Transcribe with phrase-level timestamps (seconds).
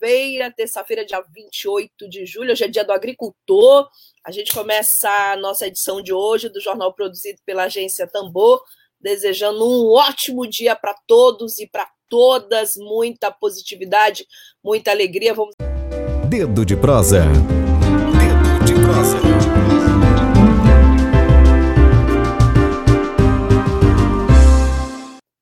[0.00, 3.86] terça-feira, terça-feira, dia 28 de julho, hoje é dia do agricultor.
[4.24, 8.62] A gente começa a nossa edição de hoje do jornal produzido pela agência Tambor,
[8.98, 14.26] desejando um ótimo dia para todos e para todas, muita positividade,
[14.64, 15.34] muita alegria.
[15.34, 15.54] Vamos
[16.28, 17.26] Dedo de prosa.
[17.26, 19.18] Dedo de prosa.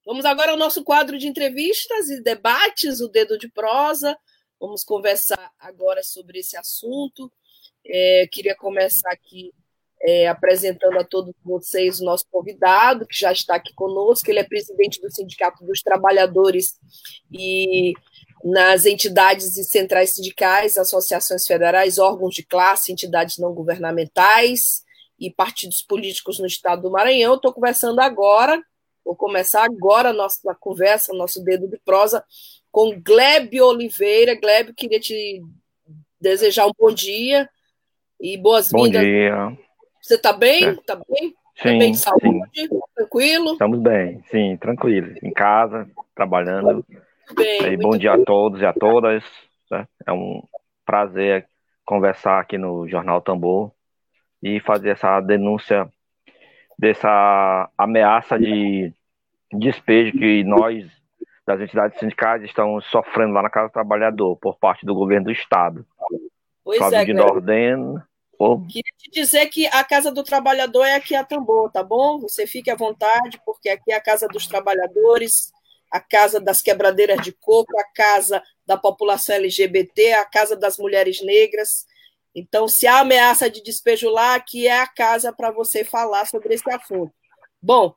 [0.05, 4.17] Vamos agora ao nosso quadro de entrevistas e debates, o Dedo de Prosa.
[4.61, 7.31] Vamos conversar agora sobre esse assunto.
[7.87, 9.53] É, queria começar aqui
[10.03, 14.31] é, apresentando a todos vocês o nosso convidado, que já está aqui conosco.
[14.31, 16.77] Ele é presidente do Sindicato dos Trabalhadores
[17.33, 17.93] e
[18.45, 24.85] nas entidades e centrais sindicais, associações federais, órgãos de classe, entidades não governamentais
[25.19, 27.35] e partidos políticos no estado do Maranhão.
[27.35, 28.63] Estou conversando agora,
[29.05, 32.25] vou começar agora a nossa conversa, nosso dedo de prosa,
[32.71, 34.39] com Gleb Oliveira.
[34.39, 35.43] Gleb, queria te
[36.21, 37.49] desejar um bom dia
[38.21, 39.01] e boas-vindas.
[39.03, 39.59] Bom dia.
[40.01, 40.71] Você está bem?
[40.71, 41.15] Está é.
[41.15, 41.31] bem?
[41.31, 42.41] Tá sim, bem de saúde?
[42.55, 42.69] Sim.
[42.95, 43.53] Tranquilo?
[43.53, 45.15] Estamos bem, sim, tranquilo.
[45.23, 46.85] Em casa, trabalhando.
[47.35, 48.23] Bem, bom dia bem.
[48.23, 49.25] a todos e a todas.
[49.71, 49.87] Né?
[50.07, 50.43] É um
[50.87, 51.47] prazer
[51.85, 53.73] conversar aqui no Jornal Tambor
[54.43, 55.89] e fazer essa denúncia
[56.79, 58.93] dessa ameaça de
[59.53, 60.87] despejo que nós
[61.49, 65.33] das entidades sindicais estão sofrendo lá na Casa do Trabalhador por parte do governo do
[65.33, 65.85] Estado.
[66.63, 67.95] Pois Flávio é, de Nordem.
[68.39, 68.61] Oh.
[68.67, 72.21] Queria te dizer que a Casa do Trabalhador é aqui a Tambor, tá bom?
[72.21, 75.51] Você fique à vontade, porque aqui é a Casa dos Trabalhadores,
[75.91, 81.23] a Casa das Quebradeiras de Coco, a Casa da população LGBT, a Casa das Mulheres
[81.25, 81.87] Negras.
[82.35, 86.55] Então, se há ameaça de despejo lá, aqui é a casa para você falar sobre
[86.55, 87.13] esse assunto.
[87.61, 87.95] Bom,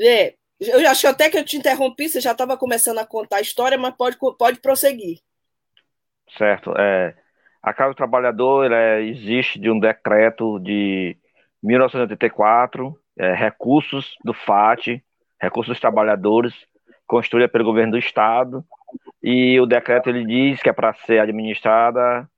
[0.00, 3.40] é, eu acho até que eu te interrompi, você já estava começando a contar a
[3.40, 5.18] história, mas pode, pode prosseguir.
[6.36, 6.74] Certo.
[6.76, 7.14] É,
[7.62, 11.16] a Casa do Trabalhador é, existe de um decreto de
[11.62, 15.02] 1984, é, recursos do FAT,
[15.40, 16.54] recursos dos trabalhadores,
[17.06, 18.64] construída pelo governo do Estado,
[19.22, 22.28] e o decreto ele diz que é para ser administrada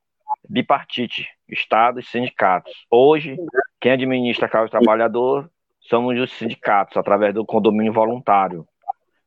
[0.48, 2.72] bipartite, Estado e sindicatos.
[2.90, 3.36] Hoje,
[3.80, 5.50] quem administra a Casa do Trabalhador
[5.88, 8.66] somos os sindicatos, através do condomínio voluntário.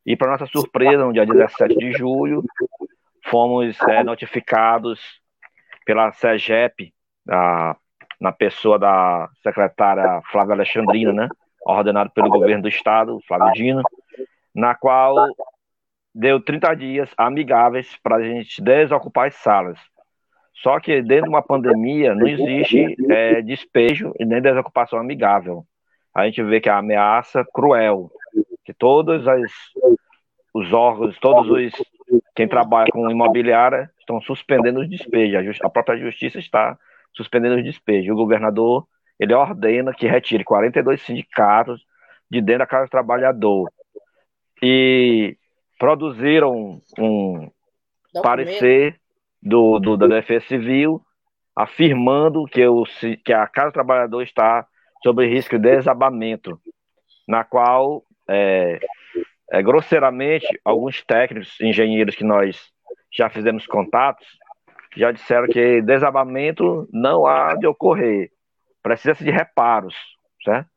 [0.05, 2.43] E, para nossa surpresa, no dia 17 de julho,
[3.25, 4.99] fomos é, notificados
[5.85, 6.93] pela SEGEP,
[7.29, 7.75] a,
[8.19, 11.29] na pessoa da secretária Flávia Alexandrina, né,
[11.65, 13.81] ordenado pelo governo do estado, Flávio Dino,
[14.53, 15.15] na qual
[16.13, 19.79] deu 30 dias amigáveis para a gente desocupar as salas.
[20.53, 25.65] Só que dentro de uma pandemia não existe é, despejo e nem desocupação amigável
[26.13, 28.11] a gente vê que a ameaça cruel,
[28.65, 29.51] que todos as,
[30.53, 31.71] os órgãos, todos os
[32.35, 35.59] quem trabalha com imobiliária estão suspendendo os despejos.
[35.63, 36.77] A, própria justiça está
[37.13, 38.11] suspendendo os despejos.
[38.11, 38.85] O governador
[39.19, 41.85] ele ordena que retire 42 sindicatos
[42.29, 43.71] de dentro da Casa do Trabalhador
[44.61, 45.37] e
[45.77, 47.49] produziram um
[48.21, 48.99] parecer
[49.41, 51.01] do, do, da Defesa Civil
[51.55, 52.83] afirmando que, o,
[53.23, 54.65] que a Casa do Trabalhador está
[55.03, 56.59] sobre risco de desabamento,
[57.27, 58.79] na qual, é,
[59.51, 62.71] é, grosseiramente, alguns técnicos, engenheiros que nós
[63.11, 64.27] já fizemos contatos,
[64.95, 68.29] já disseram que desabamento não há de ocorrer,
[68.83, 69.95] precisa-se de reparos,
[70.43, 70.69] certo?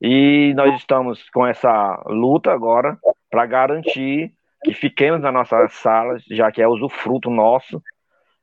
[0.00, 2.98] E nós estamos com essa luta agora
[3.30, 4.32] para garantir
[4.64, 7.82] que fiquemos nas nossas salas, já que é usufruto nosso,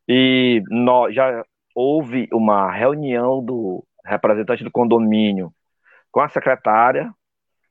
[0.08, 1.44] e nós, já
[1.76, 5.52] houve uma reunião do representante do condomínio,
[6.12, 7.12] com a secretária,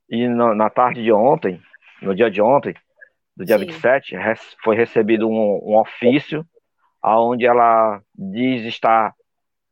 [0.09, 1.61] e no, na tarde de ontem,
[2.01, 2.73] no dia de ontem,
[3.35, 3.65] do dia Sim.
[3.65, 6.45] 27, res, foi recebido um, um ofício
[7.03, 9.13] onde ela diz estar,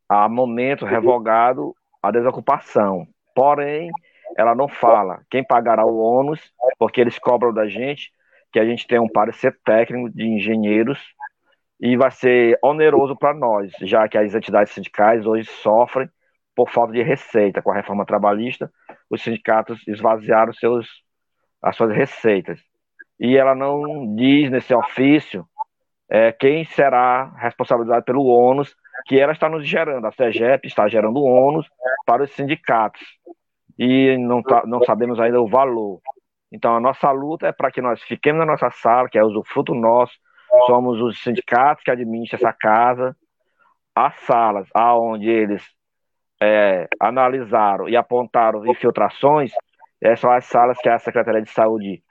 [0.08, 3.08] a momento, revogado a desocupação.
[3.34, 3.90] Porém,
[4.38, 6.40] ela não fala quem pagará o ônus,
[6.78, 8.12] porque eles cobram da gente
[8.52, 11.00] que a gente tem um parecer técnico de engenheiros
[11.80, 16.10] e vai ser oneroso para nós, já que as entidades sindicais hoje sofrem
[16.56, 17.62] por falta de receita.
[17.62, 18.72] Com a reforma trabalhista,
[19.10, 20.88] os sindicatos esvaziaram seus,
[21.62, 22.60] as suas receitas.
[23.20, 25.46] E ela não diz nesse ofício
[26.10, 28.76] é, quem será responsabilizado pelo ônus
[29.06, 31.68] que ela está nos gerando, a CEGEP está gerando ônus
[32.06, 33.02] para os sindicatos
[33.78, 36.00] e não, tá, não sabemos ainda o valor.
[36.52, 39.74] Então, a nossa luta é para que nós fiquemos na nossa sala, que é usufruto
[39.74, 40.14] nosso,
[40.68, 43.16] somos os sindicatos que administram essa casa,
[43.94, 45.64] as salas aonde eles
[46.42, 49.52] é, analisaram e apontaram infiltrações,
[50.02, 52.04] essas são as salas que a Secretaria de Saúde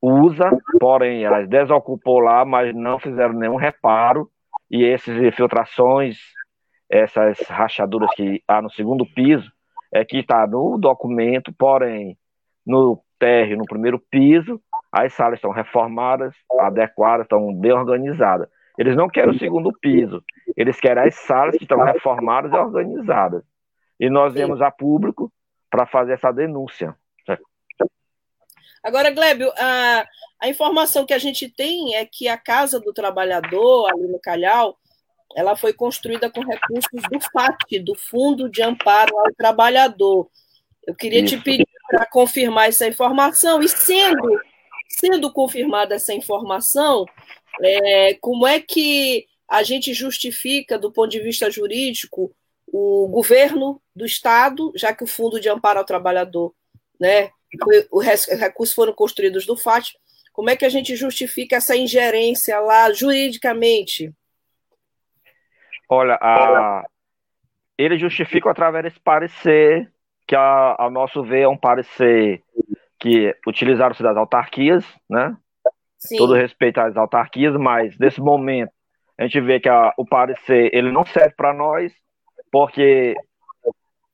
[0.00, 4.30] usa, porém elas desocupou lá, mas não fizeram nenhum reparo,
[4.70, 6.18] e essas infiltrações,
[6.90, 9.50] essas rachaduras que há no segundo piso,
[9.92, 12.16] é que está no documento, porém
[12.66, 14.60] no térreo, no primeiro piso,
[14.92, 18.48] as salas estão reformadas, adequadas, estão bem organizadas.
[18.76, 20.22] Eles não querem o segundo piso,
[20.56, 23.42] eles querem as salas que estão reformadas e organizadas.
[23.98, 25.32] E nós viemos a público
[25.70, 26.96] para fazer essa denúncia.
[28.84, 30.06] Agora, Glébio, a,
[30.40, 34.76] a informação que a gente tem é que a Casa do Trabalhador, ali no Calhau,
[35.34, 40.28] ela foi construída com recursos do FAT, do Fundo de Amparo ao Trabalhador.
[40.86, 41.38] Eu queria Isso.
[41.38, 44.38] te pedir para confirmar essa informação, e sendo,
[44.88, 47.06] sendo confirmada essa informação,
[47.62, 52.34] é, como é que a gente justifica, do ponto de vista jurídico,
[52.76, 56.52] o governo do Estado, já que o Fundo de Amparo ao Trabalhador,
[57.00, 57.30] né,
[57.92, 59.92] os recursos foram construídos do FAT,
[60.32, 64.12] como é que a gente justifica essa ingerência lá juridicamente?
[65.88, 66.84] Olha, a...
[67.78, 69.88] eles justificam através desse parecer,
[70.26, 72.42] que a, ao nosso ver é um parecer
[72.98, 75.36] que utilizaram-se das autarquias, né?
[75.96, 76.16] Sim.
[76.16, 78.72] Todo respeito às autarquias, mas nesse momento
[79.16, 81.92] a gente vê que a, o parecer ele não serve para nós,
[82.54, 83.16] porque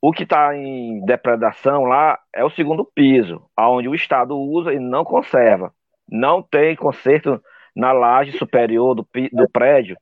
[0.00, 4.78] o que está em depredação lá é o segundo piso, aonde o Estado usa e
[4.78, 5.74] não conserva.
[6.10, 7.38] Não tem conserto
[7.76, 9.94] na laje superior do, do prédio.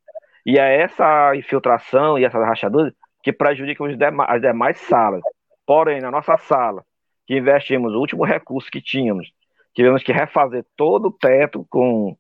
[0.47, 2.93] E é essa infiltração e essas rachaduras
[3.25, 3.89] que prejudicam
[4.29, 5.21] as demais salas.
[5.67, 6.85] Porém, na nossa sala,
[7.27, 9.33] que investimos o último recurso que tínhamos,
[9.75, 12.17] tivemos que refazer todo o teto com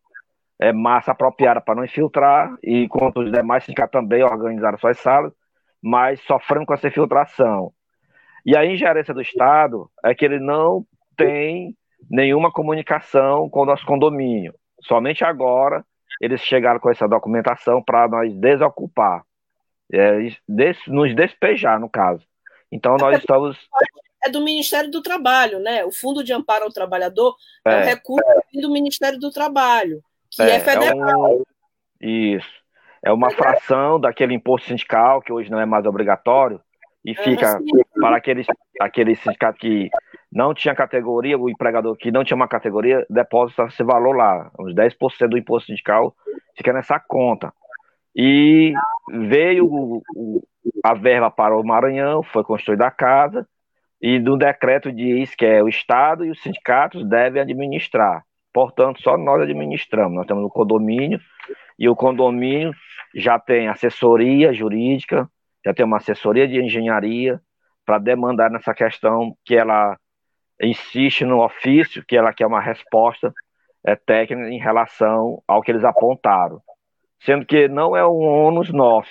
[0.60, 5.32] é, massa apropriada para não infiltrar, e enquanto os demais sindicatos também organizaram suas salas,
[5.82, 7.72] mas sofrendo com essa infiltração.
[8.44, 10.86] E a ingerência do Estado é que ele não
[11.16, 11.76] tem
[12.10, 14.54] nenhuma comunicação com o nosso condomínio.
[14.80, 15.84] Somente agora
[16.20, 19.22] eles chegaram com essa documentação para nós desocupar,
[19.92, 22.24] é, des, nos despejar, no caso.
[22.70, 23.56] Então nós é estamos.
[24.24, 25.84] É do Ministério do Trabalho, né?
[25.84, 30.42] O Fundo de Amparo ao Trabalhador é, é um recurso do Ministério do Trabalho, que
[30.42, 31.38] é, é federal.
[31.38, 31.42] Um...
[32.00, 32.48] Isso.
[33.04, 36.60] É uma fração daquele imposto sindical, que hoje não é mais obrigatório,
[37.04, 37.58] e fica
[38.00, 38.46] para aqueles,
[38.80, 39.88] aqueles sindicatos que
[40.30, 44.74] não tinha categoria, o empregador que não tinha uma categoria, deposita esse valor lá, uns
[44.74, 46.14] 10% do imposto sindical
[46.56, 47.52] fica nessa conta.
[48.14, 48.74] E
[49.10, 50.42] veio o, o,
[50.84, 53.46] a verba para o Maranhão, foi construída a casa,
[54.00, 58.22] e no decreto diz que é o Estado e os sindicatos devem administrar.
[58.52, 60.16] Portanto, só nós administramos.
[60.16, 61.20] Nós temos o condomínio,
[61.78, 62.72] e o condomínio
[63.14, 65.28] já tem assessoria jurídica,
[65.64, 67.40] já tem uma assessoria de engenharia
[67.84, 69.96] para demandar nessa questão que ela
[70.60, 73.32] insiste no ofício, que ela quer uma resposta
[73.84, 76.60] é, técnica em relação ao que eles apontaram.
[77.20, 79.10] Sendo que não é um ônus nosso.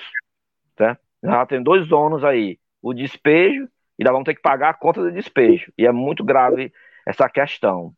[0.75, 0.97] Tá?
[1.23, 5.01] Já tem dois ônus aí: o despejo, e nós vamos ter que pagar a conta
[5.01, 5.71] do despejo.
[5.77, 6.71] E é muito grave
[7.05, 7.93] essa questão.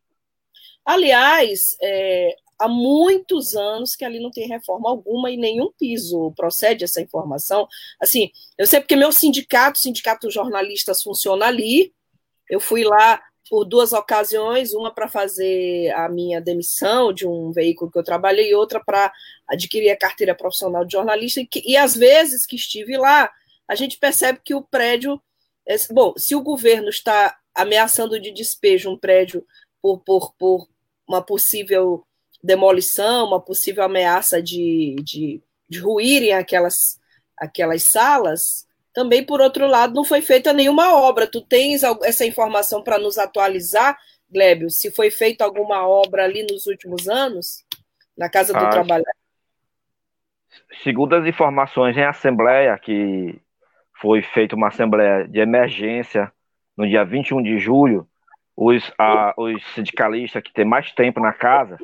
[0.90, 6.34] Aliás, é, há muitos anos que ali não tem reforma alguma e nenhum piso.
[6.36, 7.68] Procede essa informação?
[8.00, 11.94] Assim, eu sei porque meu sindicato, o Sindicato Jornalistas, funciona ali.
[12.50, 17.92] Eu fui lá por duas ocasiões, uma para fazer a minha demissão de um veículo
[17.92, 19.14] que eu trabalhei e outra para
[19.48, 21.40] adquirir a carteira profissional de jornalista.
[21.40, 23.32] E, que, e às vezes que estive lá,
[23.68, 25.22] a gente percebe que o prédio.
[25.68, 29.46] É, bom, se o governo está ameaçando de despejo um prédio
[29.80, 30.68] por, por, por
[31.10, 32.06] uma possível
[32.42, 37.00] demolição, uma possível ameaça de, de, de ruírem aquelas,
[37.36, 41.26] aquelas salas, também, por outro lado, não foi feita nenhuma obra.
[41.26, 43.98] Tu tens essa informação para nos atualizar,
[44.30, 47.64] Glébio, se foi feita alguma obra ali nos últimos anos,
[48.16, 49.04] na Casa do ah, Trabalho?
[50.84, 53.40] Segundo as informações em assembleia, que
[54.00, 56.32] foi feita uma assembleia de emergência
[56.78, 58.08] no dia 21 de julho,
[58.62, 61.78] os, a, os sindicalistas que têm mais tempo na casa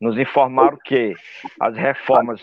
[0.00, 1.14] nos informaram que
[1.60, 2.42] as reformas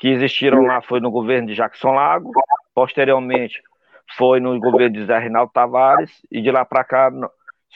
[0.00, 2.32] que existiram lá foi no governo de Jackson Lago,
[2.74, 3.62] posteriormente
[4.16, 7.08] foi no governo de Zé Reinaldo Tavares, e de lá para cá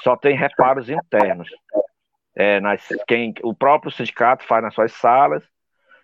[0.02, 1.48] só tem reparos internos.
[2.34, 5.44] É, nas, quem, o próprio sindicato faz nas suas salas,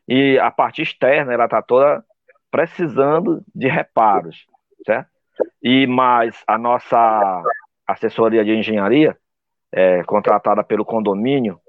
[0.06, 2.04] e a parte externa ela está toda
[2.52, 4.46] precisando de reparos,
[4.86, 5.10] certo?
[5.60, 7.42] E mais a nossa
[7.84, 9.18] assessoria de engenharia,
[9.72, 11.60] é, contratada pelo condomínio,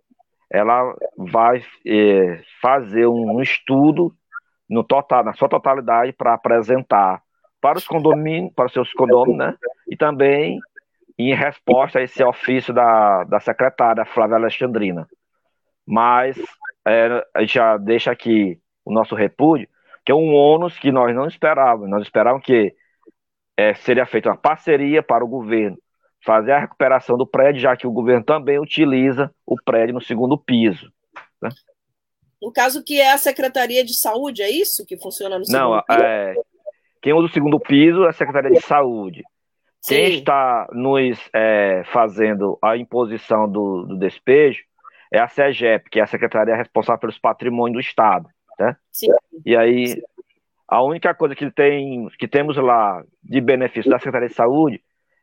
[0.50, 4.13] ela vai é, fazer um, um estudo
[4.70, 7.22] no total, na sua totalidade para apresentar
[7.60, 9.55] para os condomínios, para os seus condomínios, né?
[9.88, 10.60] E também
[11.17, 15.08] em resposta a esse ofício da, da secretária Flávia Alexandrina.
[15.86, 16.38] Mas
[16.88, 19.67] é, a gente já deixa aqui o nosso repúdio,
[20.03, 21.89] que é um ônus que nós não esperávamos.
[21.89, 22.74] Nós esperávamos que
[23.55, 25.77] é, seria feita uma parceria para o governo
[26.23, 30.37] fazer a recuperação do prédio, já que o governo também utiliza o prédio no segundo
[30.37, 30.91] piso.
[31.41, 31.49] Né?
[32.41, 35.83] No caso que é a Secretaria de Saúde, é isso que funciona no segundo não,
[35.83, 36.01] piso?
[36.01, 36.35] É,
[37.01, 39.23] quem usa o segundo piso é a Secretaria de Saúde.
[39.81, 39.95] Sim.
[39.95, 44.63] Quem está nos é, fazendo a imposição do, do, despejo
[45.11, 48.29] é a SEGEP, que é a Secretaria responsável pelos patrimônios do Estado.
[48.59, 48.75] Né?
[48.91, 49.07] Sim.
[49.43, 49.99] E aí,
[50.67, 54.81] a única coisa que, tem, que temos lá de benefício da Secretaria de Saúde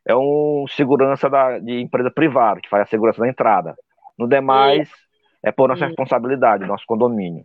[0.09, 3.77] é um segurança da, de empresa privada, que faz a segurança da entrada.
[4.19, 4.88] No demais,
[5.43, 5.88] é por nossa hum.
[5.88, 7.45] responsabilidade, nosso condomínio.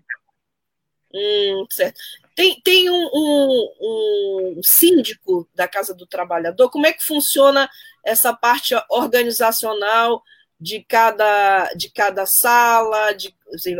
[1.13, 1.99] Hum, certo.
[2.33, 7.69] Tem, tem um, um, um, síndico da Casa do Trabalhador, como é que funciona
[8.03, 10.23] essa parte organizacional
[10.59, 13.11] de cada, de cada sala?
[13.11, 13.75] De, assim,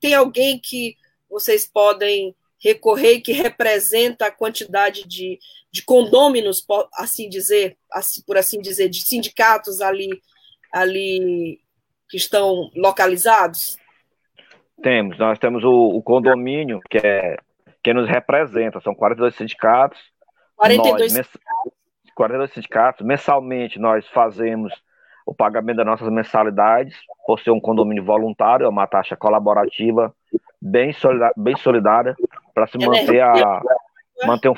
[0.00, 0.96] tem alguém que
[1.30, 5.38] vocês podem recorrer que representa a quantidade de,
[5.76, 6.64] de condôminos,
[6.94, 7.76] assim dizer,
[8.26, 10.08] por assim dizer, de sindicatos ali,
[10.72, 11.60] ali
[12.08, 13.76] que estão localizados?
[14.82, 17.36] Temos, nós temos o, o condomínio, que é
[17.84, 20.00] que nos representa, são 42 sindicatos.
[20.56, 21.72] 42 nós, sindicatos.
[22.14, 23.06] 42 sindicatos.
[23.06, 24.72] Mensalmente nós fazemos
[25.26, 30.14] o pagamento das nossas mensalidades, por ser um condomínio voluntário, é uma taxa colaborativa
[30.60, 32.16] bem, solidária, bem solidária
[32.54, 33.60] para se manter a
[34.24, 34.54] manter um,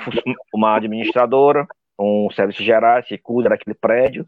[0.52, 1.66] uma administradora,
[1.98, 4.26] um serviço gerais que cuida daquele prédio.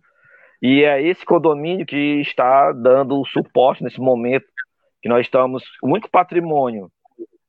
[0.63, 4.47] E é esse condomínio que está dando suporte nesse momento
[5.03, 6.91] que nós estamos o único patrimônio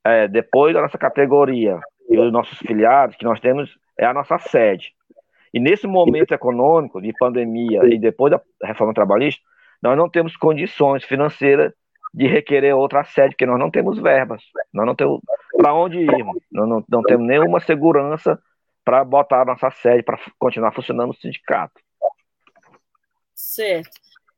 [0.03, 4.37] é, depois da nossa categoria e os nossos filiados que nós temos é a nossa
[4.37, 4.93] sede.
[5.53, 9.41] E nesse momento econômico de pandemia e depois da reforma trabalhista,
[9.81, 11.73] nós não temos condições financeiras
[12.13, 15.21] de requerer outra sede, porque nós não temos verbas, nós não temos
[15.57, 18.39] para onde ir, nós não, não temos nenhuma segurança
[18.83, 21.79] para botar a nossa sede para continuar funcionando no sindicato.
[23.33, 23.89] Certo.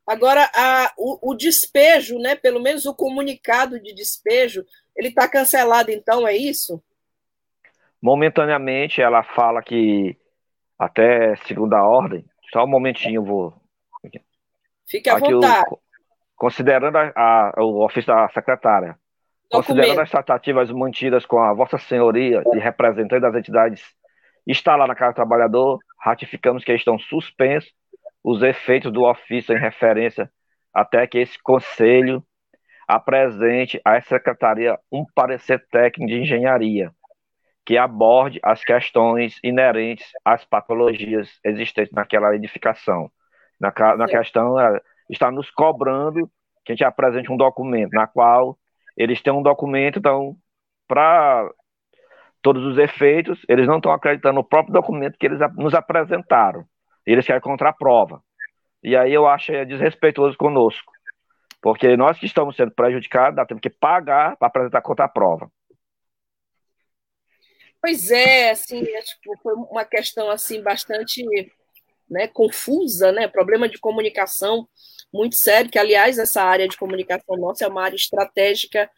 [0.06, 4.66] Agora, a, o, o, despejo, né, pelo menos o comunicado de despejo,
[4.96, 6.84] ele está cancelado, então, é isso?
[8.02, 10.18] Momentaneamente, ela fala que
[10.78, 13.54] até segunda ordem, só um momentinho, vou.
[14.86, 15.70] Fique à Aqui vontade.
[15.72, 15.80] O,
[16.44, 18.98] considerando a, a, o ofício da secretária,
[19.50, 23.82] considerando as tratativas mantidas com a Vossa Senhoria e representantes das entidades
[24.46, 27.72] instaladas na Casa do Trabalhador, ratificamos que estão suspensos
[28.22, 30.30] os efeitos do ofício em referência
[30.74, 32.22] até que esse conselho
[32.86, 36.92] apresente à secretaria um parecer técnico de engenharia
[37.66, 43.10] que aborde as questões inerentes às patologias existentes naquela edificação.
[43.58, 46.30] Na, na questão, é, está nos cobrando
[46.64, 48.58] que a gente apresente um documento, na qual
[48.96, 50.36] eles têm um documento, então,
[50.88, 51.50] para
[52.42, 56.66] todos os efeitos, eles não estão acreditando no próprio documento que eles nos apresentaram.
[57.06, 58.22] Eles querem contraprova.
[58.84, 60.92] E aí eu acho é desrespeitoso conosco.
[61.62, 65.50] Porque nós que estamos sendo prejudicados, nós temos que pagar para apresentar contraprova.
[67.82, 71.26] Pois é, assim, é, tipo, foi uma questão assim bastante
[72.10, 73.28] né, confusa, né?
[73.28, 74.68] Problema de comunicação
[75.14, 78.90] muito sério, que, aliás, essa área de comunicação nossa é uma área estratégica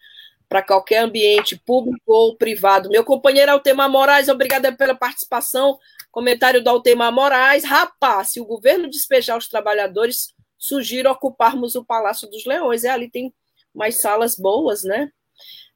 [0.47, 2.89] para qualquer ambiente público ou privado.
[2.89, 5.77] Meu companheiro Altemar Moraes, obrigada pela participação.
[6.11, 7.65] Comentário do Altemar Moraes.
[7.65, 12.85] Rapaz, se o governo despejar os trabalhadores, sugiro ocuparmos o Palácio dos Leões.
[12.85, 13.33] É, ali tem
[13.73, 15.11] mais salas boas, né?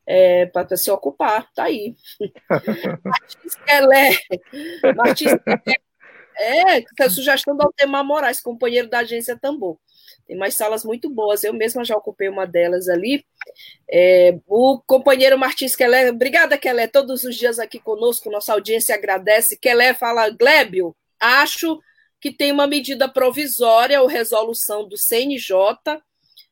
[0.06, 1.96] É, para se ocupar, tá aí.
[3.04, 4.12] Martins Kelé.
[4.96, 5.89] Martins Kelé.
[6.40, 9.78] É, é sugestão do Altemar Moraes, companheiro da agência Tambor.
[10.26, 11.44] Tem mais salas muito boas.
[11.44, 13.26] Eu mesma já ocupei uma delas ali.
[13.92, 19.58] É, o companheiro Martins Kelé, obrigada, Kelé, todos os dias aqui conosco, nossa audiência agradece.
[19.58, 21.80] Kelé fala, Glébio, acho
[22.22, 25.56] que tem uma medida provisória ou resolução do CNJ,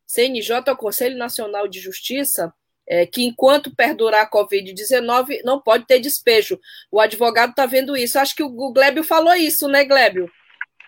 [0.08, 2.54] CNJ é o Conselho Nacional de Justiça,
[2.88, 6.60] é, que enquanto perdurar a Covid-19 não pode ter despejo.
[6.92, 8.18] O advogado está vendo isso.
[8.18, 10.32] Acho que o Glébio falou isso, né, Glébio?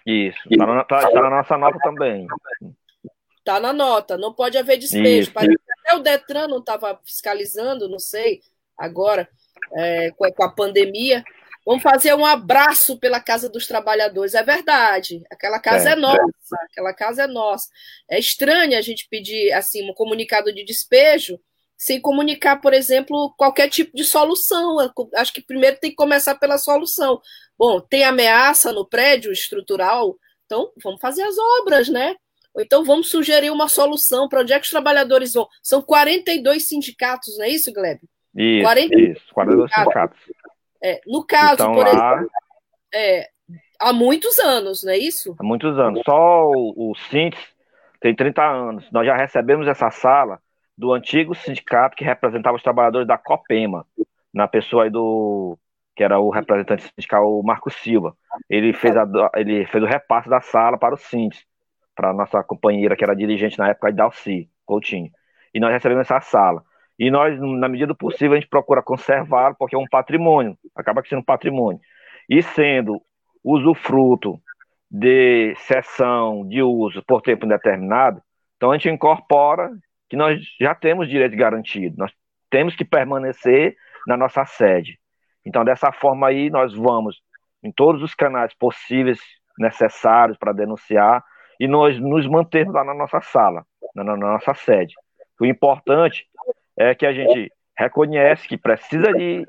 [0.05, 2.25] Isso, está na, tá, tá na, nossa nota também.
[3.37, 5.31] Está na nota, não pode haver despejo.
[5.35, 8.41] Até o Detran não estava fiscalizando, não sei,
[8.77, 9.27] agora.
[9.73, 11.23] é, com, com a pandemia.
[11.65, 14.33] Vamos fazer um abraço pela Casa dos Trabalhadores.
[14.33, 17.67] É verdade, aquela casa é, é nossa, aquela casa é nossa.
[18.09, 21.39] É estranho a gente pedir assim um comunicado de despejo
[21.79, 24.75] sem comunicar, por exemplo, qualquer tipo de solução.
[25.15, 27.21] Acho que primeiro tem que começar pela solução.
[27.57, 32.15] Bom, tem ameaça no prédio estrutural, então vamos fazer as obras, né?
[32.53, 35.47] Ou então vamos sugerir uma solução para onde é que os trabalhadores vão.
[35.63, 38.01] São 42 sindicatos, não é isso, Gleb?
[38.35, 40.19] Isso, 42 isso, 42 sindicatos.
[40.83, 42.15] É, no caso, então, por lá...
[42.15, 42.31] exemplo,
[42.93, 43.29] é,
[43.79, 45.33] há muitos anos, não é isso?
[45.39, 46.01] Há muitos anos.
[46.05, 46.93] Só o, o
[48.01, 48.91] tem 30 anos.
[48.91, 50.41] Nós já recebemos essa sala
[50.79, 53.85] do antigo sindicato que representava os trabalhadores da Copema,
[54.33, 55.59] na pessoa aí do
[55.93, 58.15] que era o representante sindical o Marco Silva.
[58.49, 59.05] Ele fez, a,
[59.35, 61.45] ele fez o repasse da sala para o Sintes,
[61.93, 65.11] para a nossa companheira, que era dirigente na época Dalci Coutinho.
[65.53, 66.63] E nós recebemos essa sala.
[66.97, 71.03] E nós, na medida do possível, a gente procura conservá-lo, porque é um patrimônio, acaba
[71.03, 71.81] sendo um patrimônio.
[72.29, 73.01] E sendo
[73.43, 74.39] usufruto
[74.89, 78.21] de sessão de uso por tempo indeterminado,
[78.55, 79.69] então a gente incorpora
[80.09, 82.11] que nós já temos direito garantido, nós
[82.49, 83.75] temos que permanecer
[84.07, 84.99] na nossa sede.
[85.45, 87.21] Então, dessa forma aí, nós vamos
[87.63, 89.19] em todos os canais possíveis,
[89.57, 91.23] necessários para denunciar,
[91.59, 94.95] e nós nos mantermos lá na nossa sala, na, na nossa sede.
[95.39, 96.25] O importante
[96.77, 99.45] é que a gente reconhece que precisa de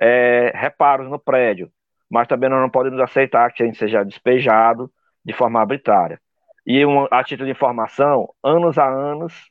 [0.00, 1.70] é, reparos no prédio,
[2.10, 4.90] mas também nós não podemos aceitar que a gente seja despejado
[5.24, 6.20] de forma arbitrária.
[6.66, 9.50] E a título de informação, anos a anos,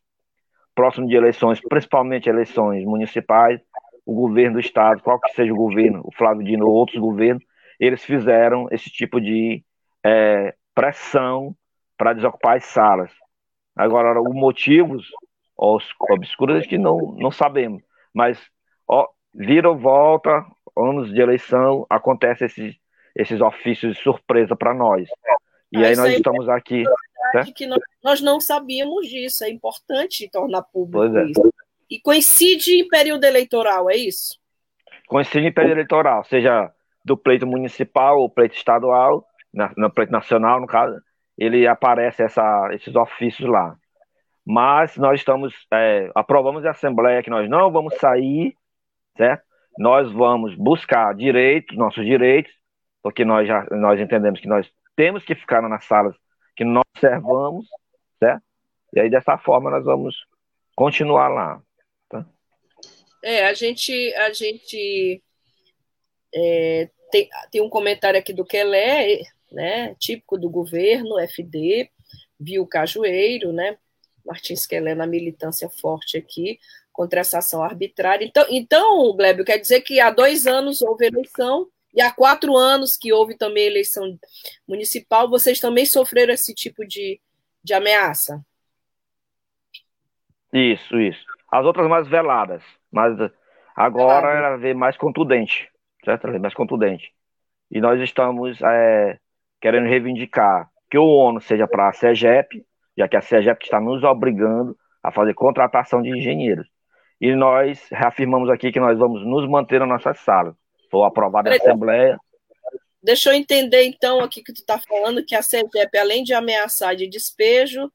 [0.77, 3.60] próximo de eleições, principalmente eleições municipais,
[4.05, 7.43] o governo do estado, qual que seja o governo, o Flávio Dino ou outros governos,
[7.79, 9.63] eles fizeram esse tipo de
[10.05, 11.55] é, pressão
[11.98, 13.12] para desocupar as salas.
[13.75, 15.07] Agora, os motivos
[15.57, 17.81] obscuros que não, não sabemos,
[18.13, 18.39] mas
[18.88, 20.46] ó, vira ou volta,
[20.77, 22.75] anos de eleição, acontece esses,
[23.15, 25.10] esses ofícios de surpresa para nós.
[25.71, 26.84] E aí nós estamos aqui
[27.32, 29.43] verdade que nós, nós, não sabíamos disso.
[29.43, 31.25] É importante tornar público é.
[31.25, 31.53] isso.
[31.89, 34.38] E coincide em período eleitoral, é isso?
[35.08, 36.71] Coincide em período eleitoral, seja
[37.03, 40.99] do pleito municipal ou pleito estadual, na, no pleito nacional, no caso,
[41.38, 43.75] ele aparece essa, esses ofícios lá.
[44.45, 48.53] Mas nós estamos, é, aprovamos a Assembleia que nós não vamos sair,
[49.15, 49.43] certo?
[49.77, 52.51] Nós vamos buscar direitos, nossos direitos,
[53.01, 56.15] porque nós já nós entendemos que nós temos que ficar nas salas
[56.55, 57.67] que nós observamos,
[58.19, 58.43] certo?
[58.93, 60.15] E aí dessa forma nós vamos
[60.75, 61.62] continuar lá.
[62.10, 62.25] Tá?
[63.23, 65.23] É, a gente, a gente
[66.33, 71.89] é, tem, tem um comentário aqui do Kelé, né, típico do governo, FD,
[72.39, 73.77] viu Cajueiro, né,
[74.25, 76.60] Martins Kelé na militância forte aqui
[76.91, 78.25] contra essa ação arbitrária.
[78.25, 82.95] Então, então Glébio, quer dizer que há dois anos houve eleição e há quatro anos
[82.95, 84.19] que houve também eleição
[84.67, 87.19] municipal, vocês também sofreram esse tipo de,
[87.63, 88.39] de ameaça?
[90.53, 91.25] Isso, isso.
[91.51, 93.17] As outras mais veladas, mas
[93.75, 95.71] agora ela vê mais contundente,
[96.05, 96.27] certo?
[96.27, 97.12] Ela mais contundente.
[97.71, 99.17] E nós estamos é,
[99.60, 102.63] querendo reivindicar que o ONU seja para a CEGEP,
[102.95, 106.67] já que a CEGEP está nos obrigando a fazer contratação de engenheiros.
[107.19, 110.55] E nós reafirmamos aqui que nós vamos nos manter na nossa sala.
[110.89, 112.19] Foi aprovado na Assembleia.
[113.02, 116.95] Deixa eu entender, então, aqui que tu está falando, que a CEGEP, além de ameaçar
[116.95, 117.91] de despejo,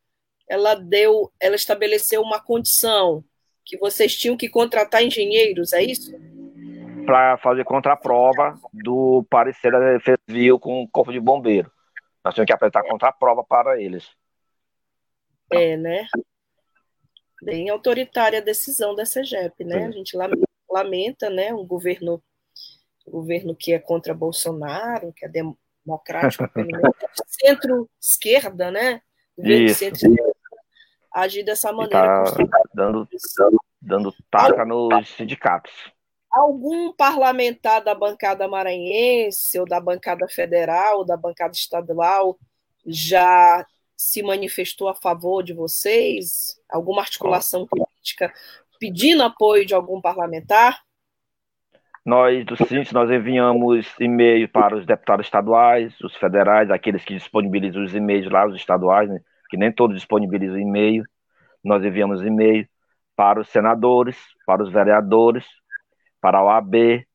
[0.48, 3.24] ela deu, ela estabeleceu uma condição
[3.64, 6.12] que vocês tinham que contratar engenheiros, é isso?
[7.04, 11.70] Para fazer contraprova do parecer da Defesa Civil com o Corpo de Bombeiro.
[12.24, 14.08] Nós tínhamos que apresentar contraprova para eles.
[15.50, 16.06] É, né?
[17.42, 19.86] Bem autoritária a decisão da CEGEP, né?
[19.86, 20.16] A gente
[20.70, 21.52] lamenta, né?
[21.52, 22.22] O governo
[23.10, 26.44] governo que é contra Bolsonaro, que é democrático,
[27.26, 29.00] centro-esquerda, né?
[29.36, 30.32] Governo centro-esquerda
[31.12, 32.24] agir dessa maneira.
[32.24, 33.08] Tá dando,
[33.80, 35.72] dando taca nos sindicatos.
[36.30, 42.38] Algum parlamentar da bancada maranhense, ou da bancada federal, ou da bancada estadual,
[42.86, 46.58] já se manifestou a favor de vocês?
[46.70, 48.32] Alguma articulação política
[48.80, 50.82] pedindo apoio de algum parlamentar?
[52.04, 57.84] Nós, do CINS, nós enviamos e-mail para os deputados estaduais, os federais, aqueles que disponibilizam
[57.84, 61.04] os e-mails lá, os estaduais, né, que nem todos disponibilizam e-mail.
[61.62, 62.66] Nós enviamos e-mail
[63.14, 65.46] para os senadores, para os vereadores,
[66.20, 67.06] para a OAB,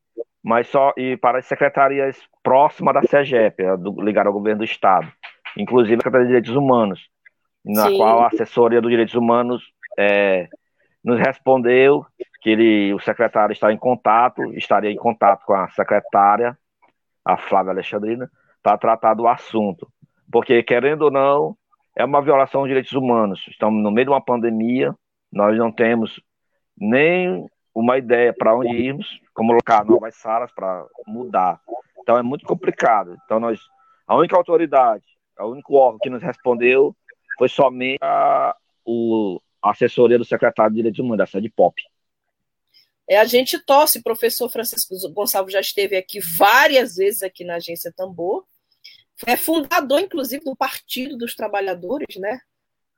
[0.41, 3.61] mas só e para as secretarias próximas da CEGEP,
[3.97, 5.11] ligada ao governo do Estado,
[5.57, 7.09] inclusive a Secretaria de Direitos Humanos,
[7.65, 7.97] na Sim.
[7.97, 9.63] qual a assessoria dos Direitos Humanos
[9.99, 10.47] é,
[11.03, 12.05] nos respondeu
[12.47, 16.57] que ele, o secretário está em contato, estaria em contato com a secretária,
[17.25, 18.31] a Flávia Alexandrina,
[18.63, 19.85] para tratar do assunto.
[20.31, 21.57] Porque, querendo ou não,
[21.93, 23.45] é uma violação dos direitos humanos.
[23.49, 24.95] Estamos no meio de uma pandemia,
[25.29, 26.21] nós não temos
[26.77, 31.59] nem uma ideia para onde irmos, como colocar novas salas para mudar.
[31.99, 33.17] Então é muito complicado.
[33.25, 33.59] Então nós,
[34.07, 35.03] a única autoridade,
[35.37, 36.95] o único órgão que nos respondeu
[37.37, 38.55] foi somente a,
[38.85, 41.81] o, a assessoria do secretário de Direitos Humanos, da sede POP.
[43.09, 47.91] É, a gente torce, professor Francisco Gonçalves já esteve aqui várias vezes aqui na agência
[47.95, 48.45] Tambor,
[49.25, 52.39] é fundador, inclusive, do Partido dos Trabalhadores, né?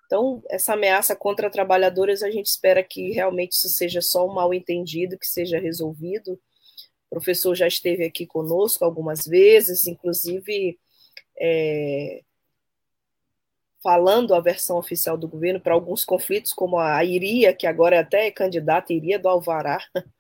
[0.06, 4.54] Então, essa ameaça contra trabalhadores, a gente espera que realmente isso seja só um mal
[4.54, 6.34] entendido, que seja resolvido.
[6.34, 10.78] O professor já esteve aqui conosco algumas vezes, inclusive
[11.40, 12.22] é,
[13.82, 18.00] falando a versão oficial do governo para alguns conflitos, como a Iria, que agora é
[18.00, 19.80] até candidata, Iria do Alvará.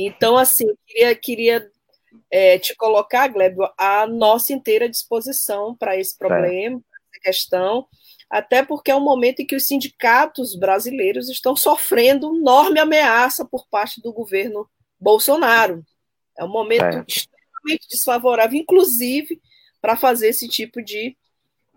[0.00, 1.70] Então, assim, queria, queria
[2.30, 6.78] é, te colocar, Glébio, a nossa inteira disposição para esse problema, é.
[6.78, 7.88] essa questão,
[8.30, 13.66] até porque é um momento em que os sindicatos brasileiros estão sofrendo enorme ameaça por
[13.68, 14.68] parte do governo
[15.00, 15.84] Bolsonaro.
[16.36, 17.04] É um momento é.
[17.08, 19.40] extremamente desfavorável, inclusive
[19.80, 21.16] para fazer esse tipo de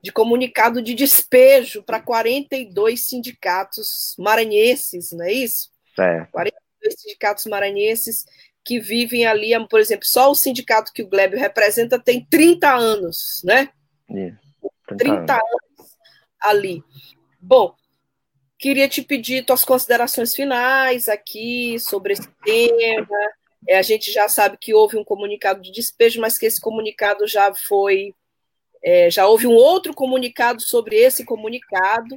[0.01, 5.69] de comunicado de despejo para 42 sindicatos maranhenses, não é isso?
[5.99, 6.25] É.
[6.31, 8.25] 42 sindicatos maranhenses
[8.63, 13.41] que vivem ali, por exemplo, só o sindicato que o Glébio representa tem 30 anos,
[13.43, 13.69] né?
[14.09, 15.43] Isso, 30, 30 anos.
[15.79, 15.91] anos
[16.39, 16.83] ali.
[17.39, 17.75] Bom,
[18.57, 23.07] queria te pedir tuas considerações finais aqui sobre esse tema.
[23.67, 27.27] É, a gente já sabe que houve um comunicado de despejo, mas que esse comunicado
[27.27, 28.13] já foi
[28.83, 32.15] é, já houve um outro comunicado sobre esse comunicado.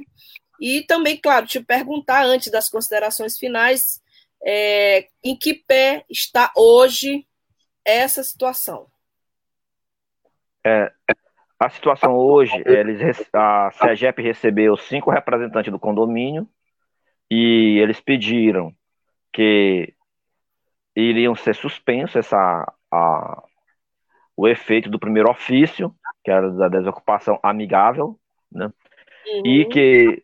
[0.59, 4.01] E também, claro, te perguntar antes das considerações finais,
[4.43, 7.27] é, em que pé está hoje
[7.83, 8.87] essa situação?
[10.65, 10.91] É,
[11.59, 16.49] a situação hoje, eles, a CEGEP recebeu cinco representantes do condomínio
[17.29, 18.73] e eles pediram
[19.31, 19.93] que
[20.95, 23.43] iriam ser suspensos essa, a,
[24.35, 25.93] o efeito do primeiro ofício
[26.25, 28.19] que era da desocupação amigável,
[28.51, 28.65] né?
[29.27, 29.45] Uhum.
[29.45, 30.23] E que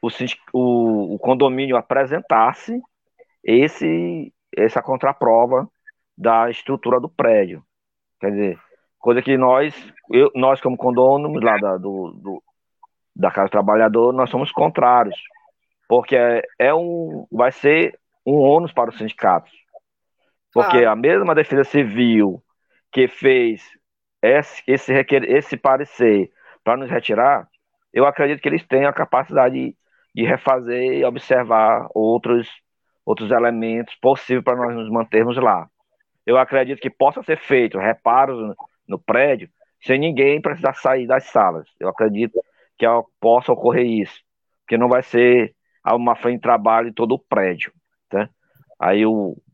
[0.00, 0.08] o,
[0.52, 2.80] o, o, condomínio apresentasse
[3.42, 5.68] esse, essa contraprova
[6.16, 7.62] da estrutura do prédio.
[8.20, 8.58] Quer dizer,
[9.00, 9.74] coisa que nós,
[10.10, 12.42] eu, nós como condôminos lá da, do, do,
[13.14, 15.18] da Casa do Trabalhador, nós somos contrários,
[15.88, 19.52] porque é, é um, vai ser um ônus para os sindicatos.
[20.52, 20.92] Porque ah.
[20.92, 22.40] a mesma defesa civil
[22.92, 23.79] que fez
[24.22, 26.30] esse, esse, requer, esse parecer
[26.62, 27.48] para nos retirar,
[27.92, 29.76] eu acredito que eles têm a capacidade de,
[30.14, 32.48] de refazer e observar outros,
[33.04, 35.68] outros elementos possíveis para nós nos mantermos lá.
[36.26, 38.54] Eu acredito que possa ser feito reparos
[38.86, 39.48] no, prédio
[39.82, 41.66] sem ninguém precisar sair das salas.
[41.80, 42.38] Eu acredito
[42.78, 42.86] que
[43.18, 44.20] possa ocorrer isso,
[44.68, 45.54] que não vai ser
[45.86, 47.72] uma frente de trabalho em todo o prédio.
[48.08, 48.28] Tá?
[48.78, 49.02] Aí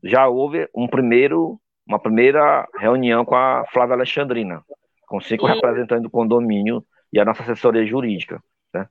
[0.03, 4.63] já houve um primeiro uma primeira reunião com a Flávia Alexandrina,
[5.07, 8.43] com cinco representantes do condomínio e a nossa assessoria jurídica.
[8.73, 8.87] Né?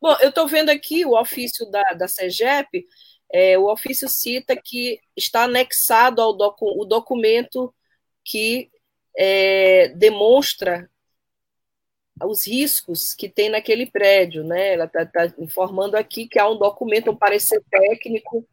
[0.00, 2.84] Bom, eu estou vendo aqui o ofício da, da CEGEP,
[3.32, 7.74] é, o ofício cita que está anexado ao docu o documento
[8.24, 8.70] que
[9.16, 10.88] é, demonstra
[12.22, 14.74] os riscos que tem naquele prédio, né?
[14.74, 18.46] Ela está tá informando aqui que há um documento, um parecer técnico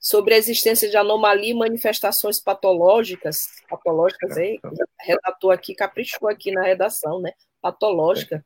[0.00, 4.58] sobre a existência de anomalia e manifestações patológicas, patológicas aí,
[4.98, 7.32] redator aqui, caprichou aqui na redação, né?
[7.60, 8.42] Patológica,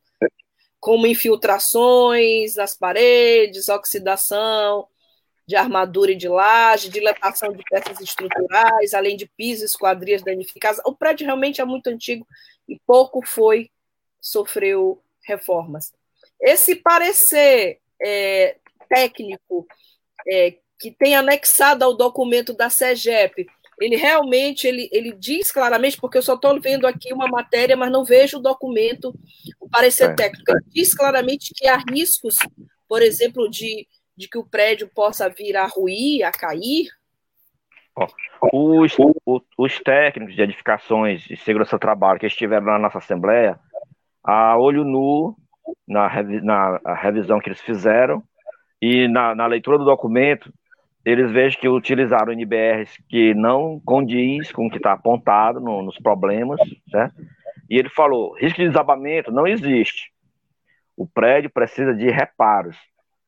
[0.81, 4.89] como infiltrações nas paredes, oxidação
[5.47, 10.81] de armadura e de laje, dilatação de peças estruturais, além de pisos, esquadrias danificadas.
[10.85, 12.27] O prédio realmente é muito antigo
[12.69, 13.71] e pouco foi,
[14.21, 15.93] sofreu reformas.
[16.41, 18.57] Esse parecer é,
[18.89, 19.67] técnico
[20.27, 23.47] é, que tem anexado ao documento da SEGEP,
[23.81, 27.91] ele realmente ele, ele diz claramente, porque eu só estou vendo aqui uma matéria, mas
[27.91, 29.15] não vejo o documento,
[29.61, 30.15] o parecer é.
[30.15, 30.51] técnico.
[30.51, 32.37] Ele diz claramente que há riscos,
[32.89, 36.89] por exemplo, de, de que o prédio possa vir a ruir, a cair.
[38.53, 38.97] Os,
[39.57, 43.59] os técnicos de edificações e segurança do trabalho que estiveram na nossa Assembleia,
[44.23, 45.37] a olho nu,
[45.87, 46.11] na,
[46.43, 48.23] na revisão que eles fizeram,
[48.81, 50.53] e na, na leitura do documento,
[51.05, 55.99] eles vejam que utilizaram NBRs que não condiz com o que está apontado no, nos
[55.99, 56.59] problemas,
[56.91, 57.15] certo?
[57.69, 60.13] E ele falou: risco de desabamento não existe.
[60.97, 62.77] O prédio precisa de reparos,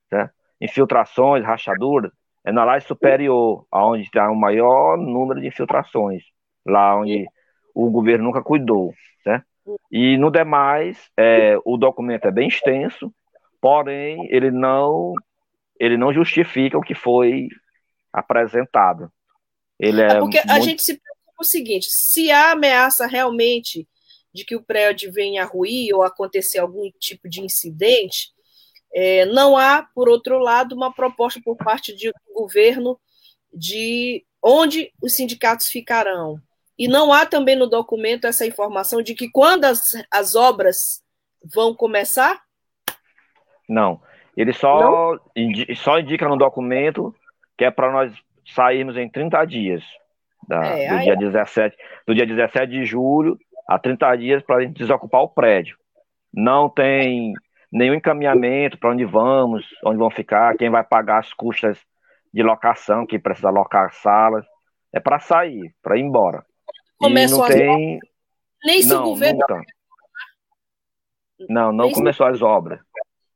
[0.09, 0.33] certo?
[0.61, 2.11] infiltrações, rachaduras,
[2.45, 6.23] é na laje superior, onde está o maior número de infiltrações,
[6.65, 7.27] lá onde
[7.75, 9.43] o governo nunca cuidou, né?
[9.91, 13.13] E no demais, é, o documento é bem extenso,
[13.61, 15.13] porém ele não
[15.79, 17.49] ele não justifica o que foi
[18.13, 19.11] apresentado.
[19.79, 20.51] Ele é, é porque muito...
[20.51, 23.89] a gente se preocupa o seguinte: se há ameaça realmente
[24.33, 28.31] de que o prédio venha a ruir ou acontecer algum tipo de incidente,
[28.95, 32.99] é, não há, por outro lado, uma proposta por parte do governo
[33.53, 36.41] de onde os sindicatos ficarão.
[36.79, 41.03] E não há também no documento essa informação de que quando as, as obras
[41.55, 42.43] vão começar?
[43.69, 44.01] Não.
[44.37, 45.21] Ele só, não?
[45.35, 47.15] Indi só indica no documento
[47.57, 48.13] que é para nós
[48.55, 49.83] sairmos em 30 dias.
[50.47, 53.37] Da, é, do, dia 17, do dia 17 de julho
[53.69, 55.77] a 30 dias para a gente desocupar o prédio.
[56.33, 57.33] Não tem
[57.73, 61.79] nenhum encaminhamento para onde vamos, onde vão ficar, quem vai pagar as custas
[62.33, 64.47] de locação, que precisa alocar salas.
[64.93, 66.45] É para sair, para ir embora.
[66.99, 67.99] Começou e não tem.
[68.65, 69.41] Nem se não, o governo.
[69.41, 69.63] Nunca.
[71.49, 72.81] Não, não começou as obras.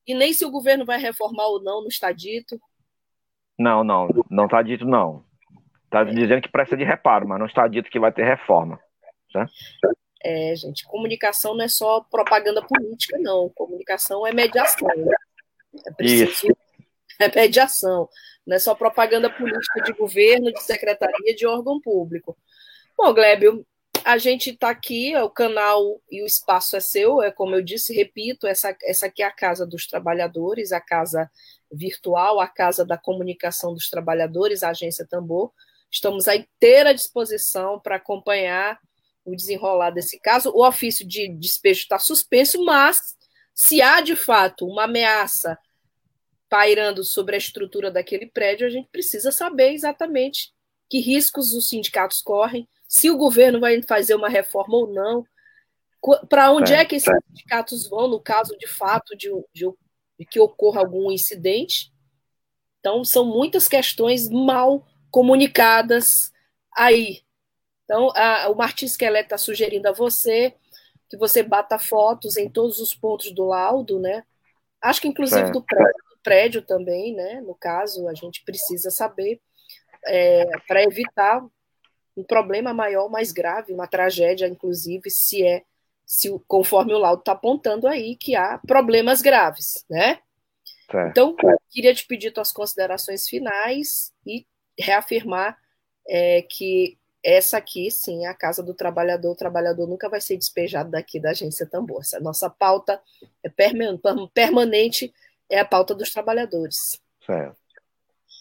[0.06, 2.59] E nem se o governo vai reformar ou não, não está dito.
[3.61, 5.23] Não, não, não está dito não.
[5.85, 6.05] Está é.
[6.07, 8.81] dizendo que precisa de reparo, mas não está dito que vai ter reforma.
[9.31, 9.46] Tá?
[10.25, 13.51] É, gente, comunicação não é só propaganda política, não.
[13.51, 14.88] Comunicação é mediação.
[14.96, 15.14] Né?
[15.87, 16.31] É preciso.
[16.31, 16.46] Isso.
[17.20, 18.09] É mediação.
[18.46, 22.35] Não é só propaganda política de governo, de secretaria, de órgão público.
[22.96, 23.62] Bom, Glébio,
[24.04, 27.94] a gente está aqui, o canal e o espaço é seu, é como eu disse,
[27.94, 31.30] repito, essa, essa aqui é a casa dos trabalhadores, a casa
[31.70, 35.52] virtual, a casa da comunicação dos trabalhadores, a agência Tambor.
[35.90, 38.78] Estamos à inteira disposição para acompanhar
[39.24, 40.50] o desenrolar desse caso.
[40.54, 43.16] O ofício de despejo está suspenso, mas
[43.54, 45.58] se há de fato uma ameaça
[46.48, 50.52] pairando sobre a estrutura daquele prédio, a gente precisa saber exatamente
[50.88, 55.24] que riscos os sindicatos correm, se o governo vai fazer uma reforma ou não,
[56.29, 57.16] para onde é, é que esses é.
[57.29, 59.64] sindicatos vão no caso de fato de, de,
[60.18, 61.92] de que ocorra algum incidente.
[62.81, 66.33] Então, são muitas questões mal comunicadas
[66.76, 67.22] aí.
[67.85, 70.57] Então, a, o Martins Kelly está sugerindo a você
[71.09, 74.24] que você bata fotos em todos os pontos do laudo, né?
[74.83, 77.40] Acho que inclusive do prédio, do prédio, também, né?
[77.40, 79.40] No caso, a gente precisa saber
[80.07, 81.44] é, para evitar
[82.20, 85.62] um problema maior, mais grave, uma tragédia, inclusive, se é,
[86.04, 90.18] se conforme o laudo está apontando aí, que há problemas graves, né?
[91.09, 91.37] Então,
[91.70, 94.44] queria te pedir tuas considerações finais e
[94.76, 95.56] reafirmar
[96.09, 99.33] é, que essa aqui, sim, é a casa do trabalhador.
[99.33, 102.00] O trabalhador nunca vai ser despejado daqui da agência Tambor.
[102.00, 103.00] Essa nossa pauta
[103.44, 103.48] é
[104.35, 105.12] permanente,
[105.48, 107.00] é a pauta dos trabalhadores.
[107.24, 107.56] Certo.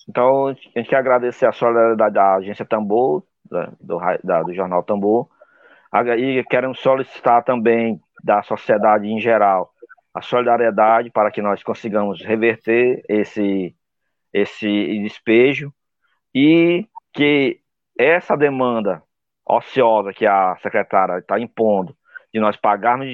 [0.07, 5.27] Então, a gente quer agradecer a solidariedade da agência Tambor, do, da, do jornal Tambor,
[6.17, 9.73] e queremos solicitar também da sociedade em geral
[10.13, 13.75] a solidariedade para que nós consigamos reverter esse,
[14.33, 14.67] esse
[15.01, 15.73] despejo
[16.33, 17.59] e que
[17.97, 19.01] essa demanda
[19.45, 21.95] ociosa que a secretária está impondo
[22.33, 23.07] de nós pagarmos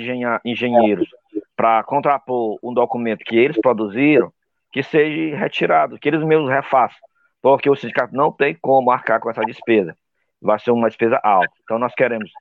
[0.43, 1.09] engenheiros
[1.55, 4.31] para contrapor um documento que eles produziram,
[4.71, 6.99] que seja retirado, que eles mesmos refaçam,
[7.41, 9.95] porque o sindicato não tem como arcar com essa despesa.
[10.45, 11.51] Vai ser uma despesa alta.
[11.63, 12.31] Então nós queremos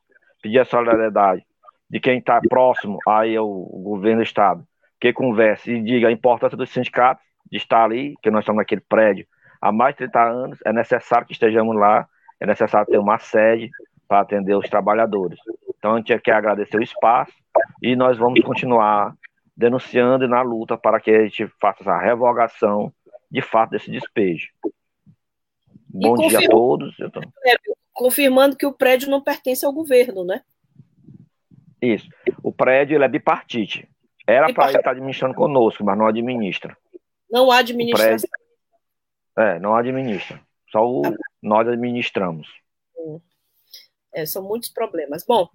[0.42, 1.44] pedir a solidariedade
[1.88, 4.64] de quem está próximo aí ao governo do Estado,
[5.00, 8.80] que converse e diga a importância dos sindicatos de estar ali, que nós estamos naquele
[8.80, 9.26] prédio
[9.60, 12.06] há mais de 30 anos, é necessário que estejamos lá
[12.40, 13.70] é necessário ter uma sede
[14.06, 15.38] para atender os trabalhadores.
[15.78, 17.32] Então a gente quer agradecer o espaço
[17.82, 19.14] e nós vamos continuar
[19.56, 22.92] denunciando e na luta para que a gente faça essa revogação
[23.30, 24.48] de fato desse despejo.
[25.88, 26.94] Bom dia a todos.
[27.94, 30.42] Confirmando que o prédio não pertence ao governo, né?
[31.80, 32.08] Isso.
[32.42, 33.88] O prédio ele é bipartite.
[34.26, 36.76] Era para ele estar administrando conosco, mas não administra.
[37.30, 38.28] Não há administração.
[38.28, 38.28] Prédio...
[39.36, 40.40] É, não administra.
[40.70, 42.48] Só o, tá nós administramos.
[44.12, 45.24] É, são muitos problemas.
[45.24, 45.48] Bom,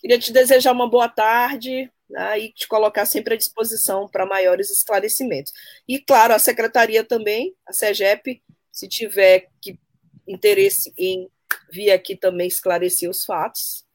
[0.00, 4.70] queria te desejar uma boa tarde né, e te colocar sempre à disposição para maiores
[4.70, 5.52] esclarecimentos.
[5.86, 9.78] E, claro, a secretaria também, a SEGEP, se tiver que,
[10.26, 11.28] interesse em
[11.70, 13.86] vir aqui também esclarecer os fatos,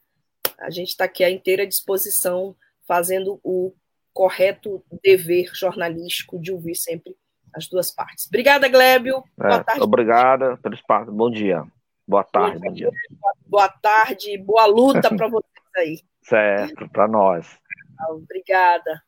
[0.59, 2.55] a gente está aqui à inteira disposição,
[2.87, 3.73] fazendo o
[4.13, 7.15] correto dever jornalístico de ouvir sempre
[7.53, 8.27] as duas partes.
[8.27, 9.23] Obrigada, Glébio.
[9.39, 9.81] É, boa tarde.
[9.81, 11.11] Obrigada pelo espaço.
[11.11, 11.65] Bom dia.
[12.07, 12.59] Boa tarde.
[12.59, 12.91] Bom dia.
[13.45, 14.37] Boa tarde.
[14.37, 15.99] Boa luta para vocês aí.
[16.21, 17.47] Certo, para nós.
[18.09, 19.01] Obrigada.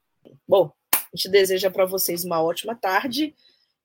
[0.48, 3.36] Bom, a gente deseja para vocês uma ótima tarde,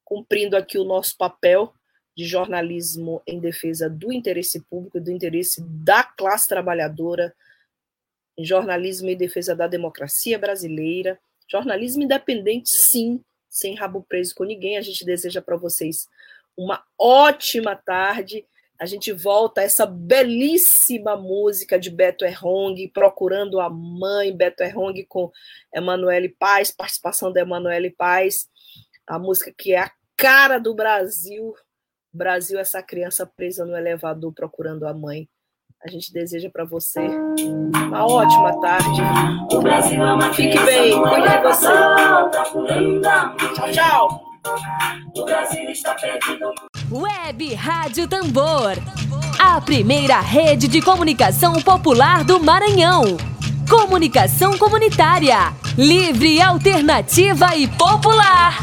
[0.04, 1.72] cumprindo aqui o nosso papel
[2.18, 7.32] de jornalismo em defesa do interesse público, do interesse da classe trabalhadora,
[8.36, 14.76] jornalismo em defesa da democracia brasileira, jornalismo independente, sim, sem rabo preso com ninguém.
[14.76, 16.08] A gente deseja para vocês
[16.56, 18.44] uma ótima tarde.
[18.80, 25.04] A gente volta a essa belíssima música de Beto Errong, Procurando a Mãe, Beto Errong
[25.08, 25.30] com
[25.72, 28.48] Emanuele Paz, participação da Emanuele Paz,
[29.06, 31.54] a música que é a cara do Brasil.
[32.18, 35.28] Brasil, essa criança presa no elevador procurando a mãe.
[35.86, 39.00] A gente deseja para você uma ótima tarde.
[39.52, 41.68] O Brasil é uma Fique bem, cuide de você.
[43.54, 44.22] Tchau, tchau.
[45.16, 46.52] O Brasil está perdido.
[46.90, 48.72] Web Rádio Tambor.
[49.38, 53.16] A primeira rede de comunicação popular do Maranhão.
[53.70, 55.52] Comunicação comunitária.
[55.76, 58.58] Livre, alternativa e popular.